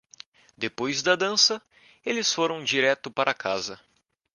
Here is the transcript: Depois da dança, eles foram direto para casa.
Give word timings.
Depois 0.57 1.03
da 1.03 1.15
dança, 1.15 1.61
eles 2.03 2.33
foram 2.33 2.63
direto 2.63 3.11
para 3.11 3.35
casa. 3.35 3.79